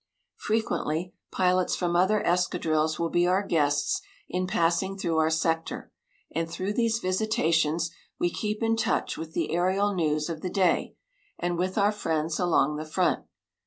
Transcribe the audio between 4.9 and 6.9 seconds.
through our sector, and through